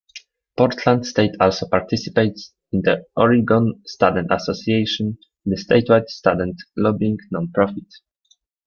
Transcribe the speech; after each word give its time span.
Portland 0.57 1.05
State 1.05 1.33
also 1.39 1.67
participates 1.67 2.53
in 2.71 2.81
the 2.81 3.05
Oregon 3.15 3.83
Student 3.85 4.29
Association, 4.31 5.19
the 5.45 5.55
statewide 5.57 6.07
student 6.09 6.59
lobbying 6.75 7.19
non-profit. 7.29 7.85